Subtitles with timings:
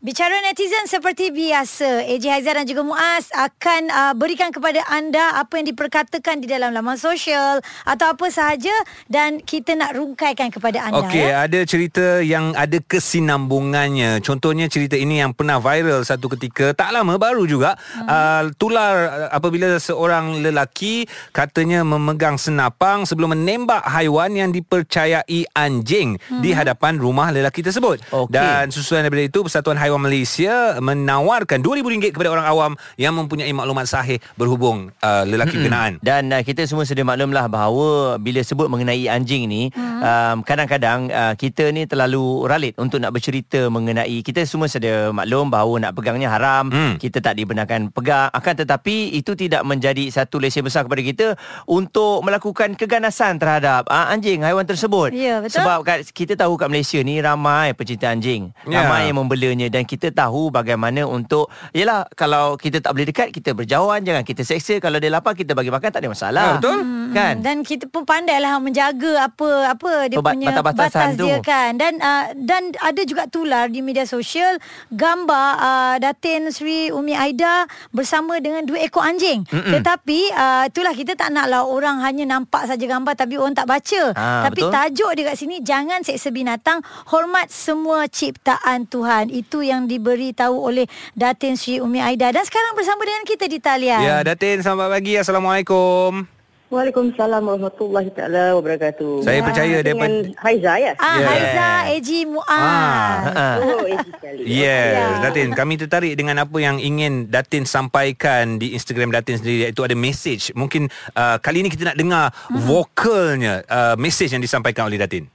[0.00, 5.60] Bicara netizen seperti biasa, AJ Haizan dan juga Muaz akan uh, berikan kepada anda apa
[5.60, 8.72] yang diperkatakan di dalam laman sosial atau apa sahaja
[9.12, 11.04] dan kita nak rungkaikan kepada anda.
[11.04, 11.44] Okey, ya.
[11.44, 14.24] ada cerita yang ada kesinambungannya.
[14.24, 18.08] Contohnya cerita ini yang pernah viral satu ketika, tak lama baru juga, hmm.
[18.08, 26.16] uh, tular uh, apabila seorang lelaki katanya memegang senapang sebelum menembak haiwan yang dipercayai anjing
[26.16, 26.40] hmm.
[26.40, 28.00] di hadapan rumah lelaki tersebut.
[28.08, 28.32] Okey.
[28.32, 33.88] Dan susulan daripada itu Persatuan Haiwan Malaysia menawarkan RM2,000 kepada orang awam yang mempunyai maklumat
[33.88, 35.66] sahih berhubung uh, lelaki Mm-mm.
[35.66, 35.92] berkenaan.
[36.04, 40.00] Dan uh, kita semua sedia maklumlah bahawa bila sebut mengenai anjing ni, hmm.
[40.04, 45.48] um, kadang-kadang uh, kita ni terlalu ralit untuk nak bercerita mengenai kita semua sedia maklum
[45.48, 47.00] bahawa nak pegangnya haram, Hmm.
[47.00, 48.28] kita tak dibenarkan pegang.
[48.30, 51.26] Akan tetapi itu tidak menjadi satu lesen besar kepada kita
[51.64, 55.14] untuk melakukan keganasan terhadap uh, anjing haiwan tersebut.
[55.14, 55.62] Ya, betul.
[55.62, 58.82] Sebab kat, kita tahu kat Malaysia ni ramai pencinta anjing, Ya.
[58.84, 63.52] ramai yang membelanya dan kita tahu bagaimana untuk yalah kalau kita tak boleh dekat kita
[63.52, 66.78] berjauhan jangan kita seksa kalau dia lapar kita bagi makan tak ada masalah Ya, betul.
[67.10, 71.26] kan Hmm, Dan kita pun pandailah menjaga apa apa dia Bat- punya batas-batasan batas tu.
[71.26, 71.70] dia kan.
[71.74, 74.58] Dan uh, dan ada juga tular di media sosial
[74.90, 79.42] gambar uh, Datin Sri Umi Aida bersama dengan dua ekor anjing.
[79.44, 79.70] Mm-mm.
[79.72, 84.02] Tetapi uh, itulah kita tak naklah orang hanya nampak saja gambar tapi orang tak baca.
[84.12, 84.72] Ah, tapi betul.
[84.72, 89.30] tajuk dia kat sini jangan seksa binatang, hormat semua ciptaan Tuhan.
[89.30, 94.02] Itu yang diberitahu oleh Datin Sri Umi Aida dan sekarang bersama dengan kita di talian.
[94.02, 95.14] Ya, Datin selamat pagi.
[95.14, 96.26] Assalamualaikum.
[96.70, 99.26] Waalaikumsalam warahmatullahi taala wabarakatuh.
[99.26, 100.92] Saya percaya dengan daripada- Haiza ya.
[100.96, 101.26] Ah, Yeah.
[101.26, 102.46] Haiza, AG Muaz.
[102.46, 103.14] Ah.
[103.26, 103.54] Ah.
[103.58, 104.42] Oh, easy sekali.
[104.46, 105.06] Yes, Ya.
[105.20, 109.98] Datin, kami tertarik dengan apa yang ingin Datin sampaikan di Instagram Datin sendiri iaitu ada
[109.98, 110.54] message.
[110.54, 112.62] Mungkin uh, kali ini kita nak dengar Hmm.
[112.62, 115.26] vokalnya uh, message yang disampaikan oleh Datin.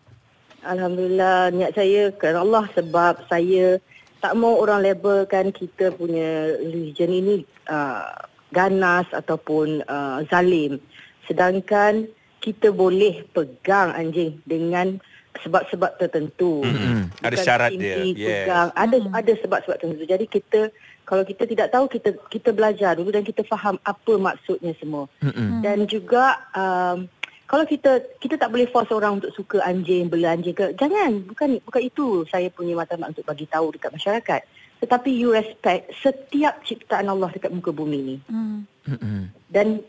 [0.63, 3.77] Alhamdulillah niat saya kerana Allah sebab saya
[4.25, 8.09] tak mau orang labelkan kita punya religion ini uh,
[8.49, 10.81] ganas ataupun uh, zalim.
[11.29, 12.09] Sedangkan
[12.41, 14.97] kita boleh pegang anjing dengan
[15.45, 16.65] sebab-sebab tertentu.
[16.65, 17.13] Mm-mm.
[17.21, 18.01] Ada syarat dia.
[18.01, 18.73] Pegang.
[18.73, 20.09] Ada ada sebab-sebab tertentu.
[20.09, 20.73] Jadi kita
[21.05, 25.05] kalau kita tidak tahu kita kita belajar dulu dan kita faham apa maksudnya semua.
[25.21, 25.61] Mm-mm.
[25.61, 27.05] Dan juga um,
[27.45, 31.61] kalau kita kita tak boleh force orang untuk suka anjing, bela anjing ke jangan bukan
[31.61, 34.41] bukan itu saya punya matlamat untuk bagi tahu dekat masyarakat.
[34.81, 38.17] Tetapi you respect setiap ciptaan Allah dekat muka bumi ni.
[38.27, 39.29] Hmm.
[39.47, 39.85] Dan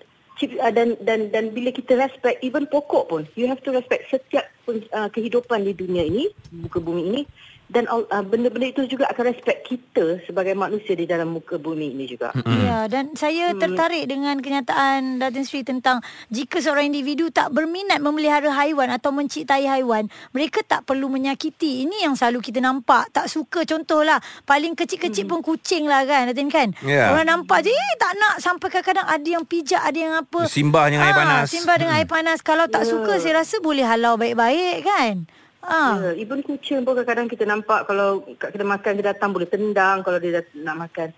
[0.60, 4.44] uh, dan dan dan bila kita respect even pokok pun you have to respect setiap
[4.92, 7.22] uh, kehidupan di dunia ini, muka bumi ini
[7.66, 12.06] dan uh, benda-benda itu juga akan respect kita sebagai manusia di dalam muka bumi ini
[12.06, 12.30] juga.
[12.38, 12.62] Mm.
[12.62, 15.98] Ya, dan saya tertarik dengan kenyataan Datin Sri tentang
[16.30, 21.82] jika seorang individu tak berminat memelihara haiwan atau menciptai haiwan, mereka tak perlu menyakiti.
[21.82, 23.10] Ini yang selalu kita nampak.
[23.10, 26.70] Tak suka contohlah, paling kecil-kecil pun kucing lah kan, Datin kan?
[26.86, 27.10] Ya.
[27.10, 30.46] Orang nampak je, eh, tak nak sampai kadang-kadang ada yang pijak, ada yang apa.
[30.46, 31.46] Simbah dengan air Ah, panas.
[31.50, 32.38] Simbah dengan air panas.
[32.46, 32.94] Kalau tak Ya.
[32.94, 35.26] suka, saya rasa boleh halau baik-baik kan?
[35.66, 35.98] Ah.
[35.98, 40.06] Ya, even kucing pun kadang-kadang kita nampak kalau kat kedai makan dia datang boleh tendang
[40.06, 41.10] kalau dia nak makan.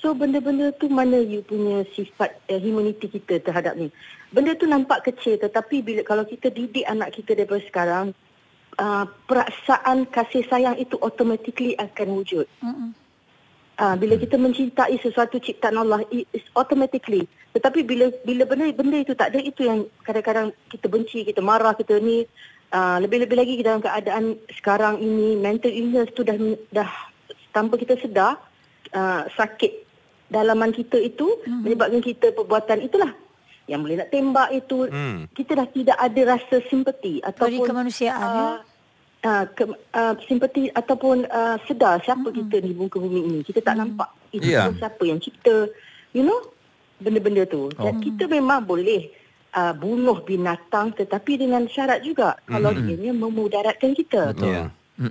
[0.00, 3.92] So benda-benda tu mana you punya sifat uh, humanity kita terhadap ni.
[4.32, 8.16] Benda tu nampak kecil tetapi bila kalau kita didik anak kita daripada sekarang
[8.80, 12.48] uh, perasaan kasih sayang itu automatically akan wujud.
[12.64, 12.96] Mm-mm.
[13.80, 17.24] Ah, bila kita mencintai sesuatu ciptaan Allah it is automatically
[17.56, 21.72] tetapi bila bila benda benda itu tak ada itu yang kadang-kadang kita benci kita marah
[21.72, 22.28] kita ni
[22.74, 26.36] ah, lebih-lebih lagi dalam keadaan sekarang ini mental illness tu dah
[26.74, 26.90] dah
[27.54, 28.38] tanpa kita sedar
[28.94, 29.86] ah, sakit
[30.30, 31.60] dalaman kita itu mm-hmm.
[31.66, 33.12] menyebabkan kita perbuatan itulah
[33.66, 35.30] yang boleh nak tembak itu Hmm.
[35.30, 38.42] kita dah tidak ada rasa simpati ataupun kemanusiaan, ya.
[38.42, 38.58] ah,
[39.24, 42.50] uh, ke, uh, simpati ataupun uh, sedar siapa mm-hmm.
[42.50, 43.40] kita di muka bumi ini.
[43.44, 43.94] Kita tak mm-hmm.
[43.94, 44.72] nampak itu yeah.
[44.74, 45.68] siapa yang cipta.
[46.10, 46.50] You know,
[46.98, 47.70] benda-benda tu.
[47.78, 47.84] Oh.
[47.86, 49.12] Dan kita memang boleh
[49.54, 52.38] uh, bunuh binatang tetapi dengan syarat juga.
[52.44, 52.52] Mm-hmm.
[52.52, 54.22] Kalau ianya memudaratkan kita.
[54.34, 54.48] Betul.
[54.50, 54.64] Ya.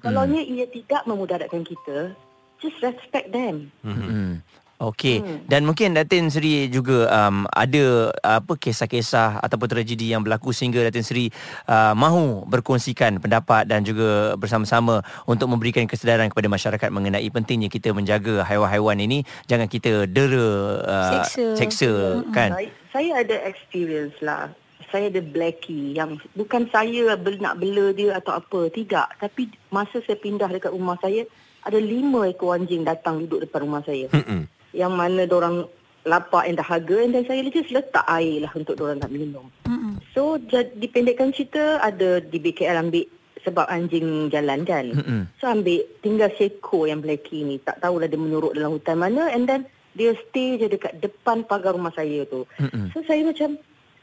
[0.06, 2.13] Kalau ia tidak memudaratkan kita,
[2.62, 3.74] just respect them.
[3.81, 4.45] Mm-mm.
[4.80, 5.44] Okey hmm.
[5.51, 11.03] dan mungkin Datin Seri juga um, ada apa kisah-kisah ataupun tragedi yang berlaku sehingga Datin
[11.03, 11.27] Seri
[11.68, 17.92] uh, mahu berkongsikan pendapat dan juga bersama-sama untuk memberikan kesedaran kepada masyarakat mengenai pentingnya kita
[17.92, 21.59] menjaga haiwan-haiwan ini jangan kita dera uh, Seksa.
[21.59, 21.92] seksa
[22.31, 24.50] kan Saya, saya ada experience lah.
[24.89, 28.74] Saya ada blackie yang bukan saya nak bela dia atau apa.
[28.74, 29.21] Tidak.
[29.21, 31.30] Tapi masa saya pindah dekat rumah saya,
[31.62, 34.09] ada lima ekor anjing datang duduk depan rumah saya.
[34.09, 34.50] Mm-mm.
[34.74, 35.65] yang mana orang
[36.06, 39.45] lapar and dahaga and then saya just letak air lah untuk orang nak minum.
[39.65, 40.01] Mm-mm.
[40.13, 43.06] So jadi dipendekkan cerita ada di BKL ambil
[43.45, 44.85] sebab anjing jalan kan.
[44.94, 45.21] Mm-mm.
[45.38, 47.62] So ambil tinggal seko yang Blackie ni.
[47.62, 49.65] Tak tahulah dia menyuruk dalam hutan mana and then
[49.97, 52.45] dia stay je dekat depan pagar rumah saya tu.
[52.62, 52.94] Mm-mm.
[52.94, 53.57] So saya macam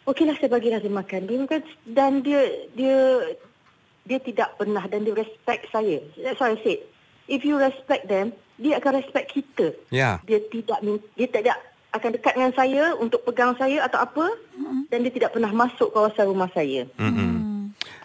[0.06, 1.20] okeylah saya bagilah dia makan.
[1.26, 1.60] Dia makan
[1.90, 2.42] dan dia
[2.74, 2.96] dia
[4.06, 5.98] dia tidak pernah dan dia respect saya.
[6.18, 6.80] That's why I said
[7.26, 9.74] if you respect them, dia akan respect kita.
[9.92, 10.22] Ya.
[10.24, 10.78] Dia tidak
[11.18, 11.58] dia tidak
[11.94, 14.26] akan dekat dengan saya untuk pegang saya atau apa
[14.92, 16.84] dan dia tidak pernah masuk kawasan rumah saya.
[17.00, 17.35] Mm-mm.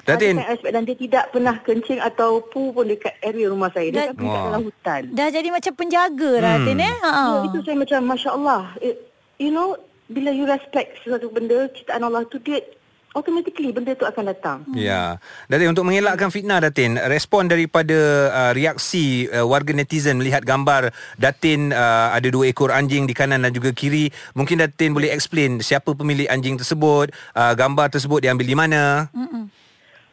[0.06, 0.36] Datin.
[0.38, 3.90] Datin, respect dan dia tidak pernah kencing atau pu pun dekat area rumah saya.
[3.94, 4.46] Dia tapi dekat Wah.
[4.50, 5.02] dalam hutan.
[5.14, 6.44] Dah jadi macam penjaga hmm.
[6.44, 6.96] Ratin eh.
[7.02, 7.12] Ha.
[7.12, 8.64] Ya, itu saya macam Masya Allah.
[8.82, 8.96] It,
[9.38, 9.78] you know,
[10.10, 12.60] bila you respect sesuatu benda, ciptaan Allah tu dia
[13.12, 14.58] automatically benda tu akan datang.
[14.72, 15.20] Ya.
[15.52, 21.76] Datin untuk mengelakkan fitnah Datin, respon daripada uh, reaksi uh, warga netizen melihat gambar Datin
[21.76, 25.92] uh, ada dua ekor anjing di kanan dan juga kiri, mungkin Datin boleh explain siapa
[25.92, 29.12] pemilik anjing tersebut, uh, gambar tersebut diambil di mana?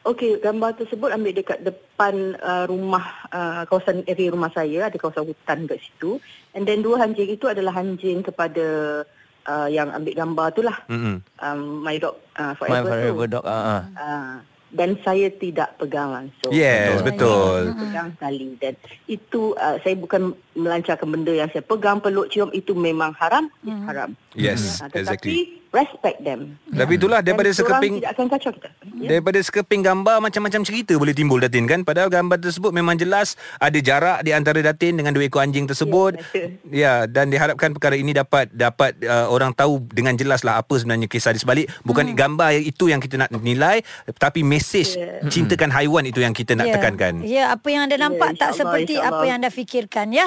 [0.09, 5.29] Okey, gambar tersebut ambil dekat depan uh, rumah, uh, kawasan area rumah saya, ada kawasan
[5.29, 6.17] hutan kat situ.
[6.57, 9.05] And then dua anjing itu adalah anjing kepada
[9.45, 10.81] uh, yang ambil gambar tu lah.
[10.89, 11.21] Mm-mm.
[11.45, 13.33] Um, my dog uh, My forever, forever tu.
[13.37, 13.45] dog.
[13.45, 13.83] Uh, uh.
[14.01, 14.35] Uh,
[14.69, 16.53] dan saya tidak pegang langsung.
[16.57, 17.73] Yes, betul.
[17.73, 18.75] Saya pegang sekali dan
[19.09, 23.83] itu uh, saya bukan melancarkan benda yang saya pegang peluk cium itu memang haram, it's
[23.87, 24.11] haram.
[24.35, 24.93] Yes, exactly.
[24.93, 25.35] tetapi
[25.69, 26.57] respect them.
[26.73, 28.69] Tapi itulah daripada Dan sekeping tidak akan kacau kita.
[28.99, 29.09] Ya.
[29.15, 33.79] Daripada sekeping gambar macam-macam cerita boleh timbul Datin kan Padahal gambar tersebut memang jelas Ada
[33.79, 36.57] jarak di antara Datin dengan dua ekor anjing tersebut betul.
[36.73, 41.07] Ya dan diharapkan perkara ini dapat dapat uh, orang tahu dengan jelas lah apa sebenarnya
[41.07, 43.85] kisah di sebalik Bukan gambar yang itu yang kita nak nilai
[44.17, 45.21] Tapi mesej Ya.
[45.35, 46.75] cintakan haiwan itu yang kita nak ya.
[46.81, 50.27] tekankan Ya, apa yang anda nampak tak insyaAllah, seperti apa yang anda fikirkan ya.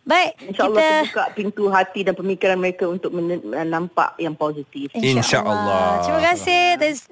[0.01, 4.89] Baik, InsyaAllah kita terbuka pintu hati dan pemikiran mereka untuk men- nampak yang positif.
[4.97, 6.01] InsyaAllah.
[6.01, 6.61] Terima kasih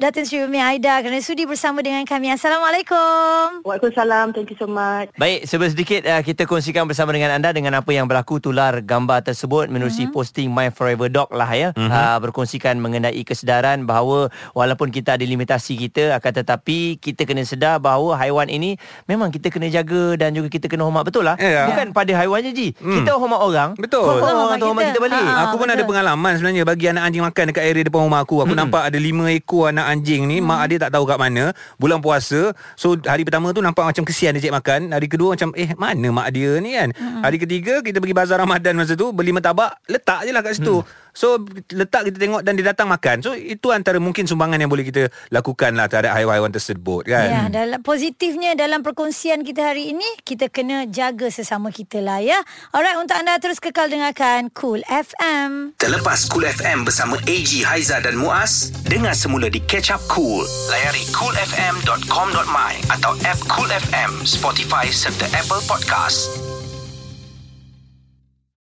[0.01, 2.33] Datin- Sri Umi Aida kerana sudi bersama dengan kami.
[2.33, 3.61] Assalamualaikum.
[3.61, 4.33] Waalaikumsalam.
[4.33, 5.13] Thank you so much.
[5.21, 9.21] Baik, sebelum sedikit uh, kita kongsikan bersama dengan anda dengan apa yang berlaku tular gambar
[9.21, 10.17] tersebut menerusi mm-hmm.
[10.17, 11.69] posting My Forever Dog lah ya.
[11.77, 11.93] Mm-hmm.
[11.93, 17.77] Uh, berkongsikan mengenai kesedaran bahawa walaupun kita ada limitasi kita akan tetapi kita kena sedar
[17.77, 21.37] bahawa haiwan ini memang kita kena jaga dan juga kita kena hormat betul lah.
[21.37, 21.69] Ya.
[21.69, 22.67] Bukan pada haiwan je Ji.
[22.79, 23.03] Hmm.
[23.03, 23.69] Kita hormat orang.
[23.75, 24.07] Betul.
[24.07, 24.91] Confirm Betul, orang tu hormat hormat kita.
[24.91, 25.19] kita balik.
[25.21, 25.75] Ha, Aku pun betul.
[25.75, 28.35] ada pengalaman sebenarnya bagi anak anjing makan dekat area depan rumah aku.
[28.41, 31.51] Aku nampak ada lima ekor anak anjing ni, mak dia tak tahu kat mana.
[31.75, 32.55] Bulan puasa.
[32.73, 34.95] So hari pertama tu nampak macam kesian dia cik makan.
[34.95, 36.89] Hari kedua macam eh mana mak dia ni kan.
[36.95, 40.79] Hari ketiga kita pergi bazar Ramadan masa tu beli martabak, letak je lah kat situ.
[41.13, 41.41] So
[41.73, 43.21] letak kita tengok dan dia datang makan.
[43.21, 47.27] So itu antara mungkin sumbangan yang boleh kita lakukan lah terhadap haiwan-haiwan tersebut kan.
[47.27, 52.39] Ya, dalam positifnya dalam perkongsian kita hari ini kita kena jaga sesama kita lah ya.
[52.71, 55.75] Alright, untuk anda terus kekal dengarkan Cool FM.
[55.75, 60.47] Terlepas Cool FM bersama AG Haiza dan Muaz, dengar semula di Catch Up Cool.
[60.71, 66.38] Layari coolfm.com.my atau app Cool FM, Spotify serta Apple Podcast.